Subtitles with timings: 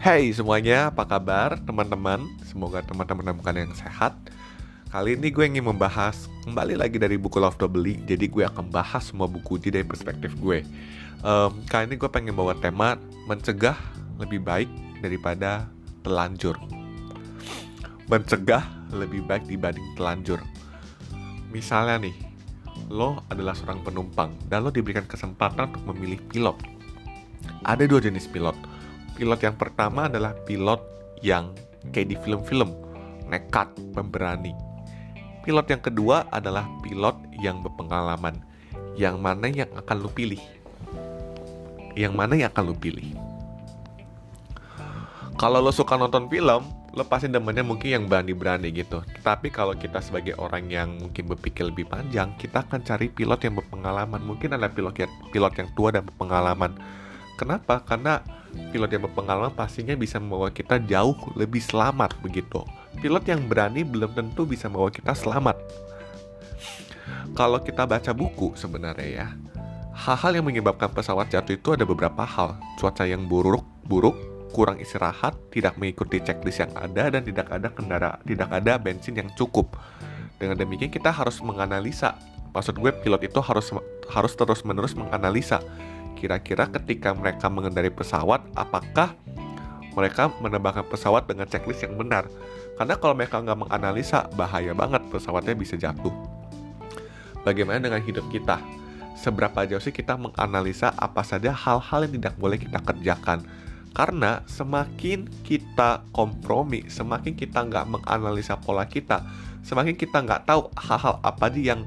[0.00, 2.24] Hey semuanya, apa kabar teman-teman?
[2.48, 4.16] Semoga teman-teman keadaan yang sehat.
[4.88, 8.00] Kali ini gue ingin membahas kembali lagi dari buku Love Doubly.
[8.08, 10.64] Jadi gue akan bahas semua buku ini dari perspektif gue.
[11.20, 12.96] Um, kali ini gue pengen bawa tema
[13.28, 13.76] mencegah
[14.16, 14.72] lebih baik
[15.04, 15.68] daripada
[16.00, 16.56] telanjur.
[18.08, 18.64] Mencegah
[18.96, 20.40] lebih baik dibanding telanjur.
[21.52, 22.16] Misalnya nih,
[22.88, 26.56] lo adalah seorang penumpang dan lo diberikan kesempatan untuk memilih pilot.
[27.68, 28.69] Ada dua jenis pilot.
[29.20, 30.80] Pilot yang pertama adalah pilot
[31.20, 31.52] yang
[31.92, 32.72] kayak di film-film,
[33.28, 34.56] nekat, pemberani.
[35.44, 38.40] Pilot yang kedua adalah pilot yang berpengalaman.
[38.96, 40.40] Yang mana yang akan lo pilih?
[41.92, 43.12] Yang mana yang akan lo pilih?
[45.36, 49.04] Kalau lo suka nonton film, lo pasti demennya mungkin yang berani-berani gitu.
[49.20, 53.60] Tapi kalau kita sebagai orang yang mungkin berpikir lebih panjang, kita akan cari pilot yang
[53.60, 54.24] berpengalaman.
[54.24, 56.72] Mungkin ada pilot yang pilot yang tua dan berpengalaman.
[57.40, 57.80] Kenapa?
[57.80, 58.20] Karena
[58.68, 62.60] pilot yang berpengalaman pastinya bisa membawa kita jauh lebih selamat begitu.
[63.00, 65.56] Pilot yang berani belum tentu bisa membawa kita selamat.
[67.32, 69.28] Kalau kita baca buku sebenarnya ya,
[69.96, 72.60] hal-hal yang menyebabkan pesawat jatuh itu ada beberapa hal.
[72.76, 74.20] Cuaca yang buruk, buruk,
[74.52, 79.32] kurang istirahat, tidak mengikuti checklist yang ada dan tidak ada kendara, tidak ada bensin yang
[79.32, 79.80] cukup.
[80.36, 82.20] Dengan demikian kita harus menganalisa.
[82.52, 83.72] Maksud gue pilot itu harus
[84.10, 85.64] harus terus-menerus menganalisa
[86.20, 89.16] Kira-kira ketika mereka mengendari pesawat, apakah
[89.96, 92.28] mereka menerbangkan pesawat dengan checklist yang benar?
[92.76, 96.12] Karena kalau mereka nggak menganalisa, bahaya banget pesawatnya bisa jatuh.
[97.40, 98.60] Bagaimana dengan hidup kita?
[99.16, 103.40] Seberapa jauh sih kita menganalisa apa saja hal-hal yang tidak boleh kita kerjakan?
[103.96, 109.24] Karena semakin kita kompromi, semakin kita nggak menganalisa pola kita,
[109.64, 111.80] semakin kita nggak tahu hal-hal apa aja yang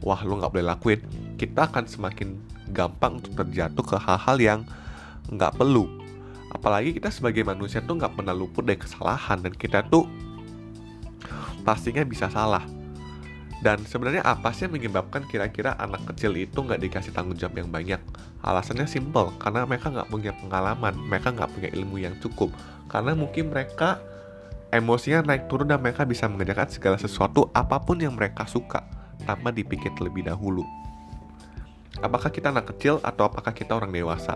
[0.00, 1.00] wah lo nggak boleh lakuin,
[1.36, 4.60] kita akan semakin gampang untuk terjatuh ke hal-hal yang
[5.30, 5.86] nggak perlu.
[6.50, 10.06] Apalagi kita sebagai manusia tuh nggak pernah luput dari kesalahan dan kita tuh
[11.62, 12.62] pastinya bisa salah.
[13.64, 17.70] Dan sebenarnya apa sih yang menyebabkan kira-kira anak kecil itu nggak dikasih tanggung jawab yang
[17.72, 18.00] banyak?
[18.44, 22.52] Alasannya simple karena mereka nggak punya pengalaman mereka nggak punya ilmu yang cukup.
[22.92, 24.04] Karena mungkin mereka
[24.68, 28.84] emosinya naik turun dan mereka bisa mengerjakan segala sesuatu apa pun yang mereka suka
[29.24, 30.83] tanpa dipikir terlebih dahulu
[32.02, 34.34] apakah kita anak kecil atau apakah kita orang dewasa?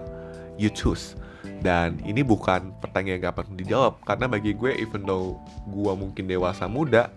[0.61, 1.19] You choose.
[1.59, 4.03] Dan ini bukan pertanyaan yang gampang dijawab.
[4.07, 7.11] Karena bagi gue even though gue mungkin dewasa muda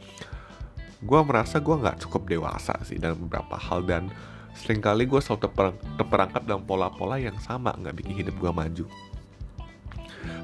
[1.01, 3.81] gue merasa gue nggak cukup dewasa sih dalam beberapa hal.
[3.85, 4.13] Dan
[4.53, 8.85] sering kali gue selalu terperang, terperangkap dalam pola-pola yang sama nggak bikin hidup gue maju.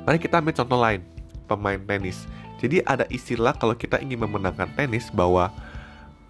[0.09, 1.02] Mari kita ambil contoh lain
[1.46, 2.25] pemain tenis.
[2.57, 5.53] Jadi ada istilah kalau kita ingin memenangkan tenis bahwa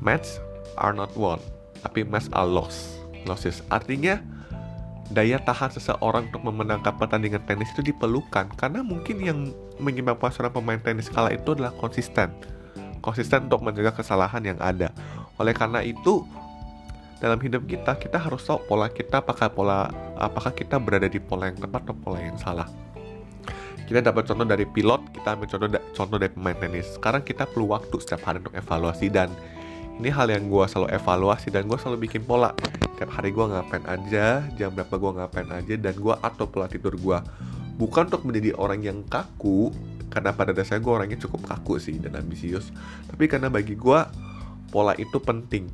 [0.04, 0.44] match
[0.76, 1.40] are not won
[1.82, 3.62] tapi match are lost losses.
[3.68, 4.24] Artinya
[5.12, 9.40] daya tahan seseorang untuk memenangkan pertandingan tenis itu diperlukan karena mungkin yang
[9.80, 12.32] menyebabkan seorang pemain tenis kala itu adalah konsisten.
[13.00, 14.92] Konsisten untuk menjaga kesalahan yang ada.
[15.40, 16.28] Oleh karena itu
[17.18, 19.90] dalam hidup kita kita harus tahu pola kita apakah pola
[20.22, 22.68] apakah kita berada di pola yang tepat atau pola yang salah.
[23.88, 27.00] Kita dapat contoh dari pilot, kita ambil contoh contoh dari pemain tenis.
[27.00, 29.32] Sekarang kita perlu waktu setiap hari untuk evaluasi dan
[29.98, 32.54] ini hal yang gue selalu evaluasi dan gue selalu bikin pola.
[32.98, 36.98] Tiap hari gue ngapain aja jam berapa gue ngapain aja dan gue atau pola tidur
[36.98, 37.18] gue
[37.78, 39.70] bukan untuk menjadi orang yang kaku
[40.10, 42.74] karena pada dasarnya gue orangnya cukup kaku sih dan ambisius.
[43.10, 44.00] Tapi karena bagi gue
[44.70, 45.70] pola itu penting.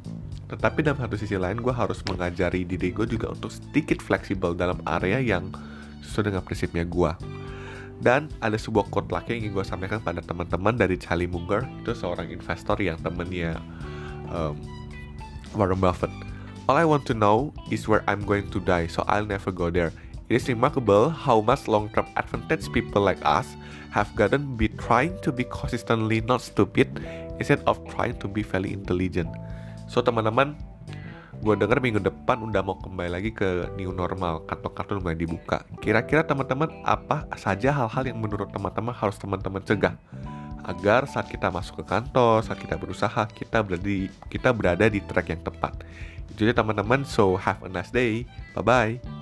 [0.47, 4.79] Tetapi dalam satu sisi lain gue harus mengajari diri gue juga untuk sedikit fleksibel dalam
[4.87, 5.51] area yang
[6.03, 7.11] sesuai dengan prinsipnya gue
[8.03, 11.63] dan ada sebuah quote lagi yang ingin gue sampaikan pada teman-teman dari Charlie Munger.
[11.79, 13.55] Itu seorang investor yang temennya
[14.33, 14.57] um,
[15.55, 16.11] Warren Buffett.
[16.67, 19.69] All I want to know is where I'm going to die, so I'll never go
[19.69, 19.93] there.
[20.31, 23.45] It is remarkable how much long-term advantage people like us
[23.93, 26.89] have gotten by trying to be consistently not stupid
[27.37, 29.29] instead of trying to be very intelligent.
[29.91, 30.55] So teman-teman,
[31.43, 35.67] gue denger minggu depan udah mau kembali lagi ke new normal, kartu-kartu mulai dibuka.
[35.83, 39.99] Kira-kira teman-teman apa saja hal-hal yang menurut teman-teman harus teman-teman cegah?
[40.63, 44.99] Agar saat kita masuk ke kantor, saat kita berusaha, kita berada di, kita berada di
[45.03, 45.73] track yang tepat.
[46.31, 48.25] Itu ya teman-teman, so have a nice day.
[48.57, 49.12] Bye-bye.